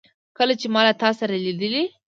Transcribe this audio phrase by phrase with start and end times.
[0.37, 1.83] کله چي ما له تا سره لیدلې